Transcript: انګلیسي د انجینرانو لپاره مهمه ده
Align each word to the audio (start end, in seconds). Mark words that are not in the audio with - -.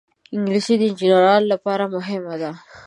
انګلیسي 0.35 0.75
د 0.77 0.81
انجینرانو 0.89 1.51
لپاره 1.53 1.83
مهمه 1.95 2.35
ده 2.41 2.51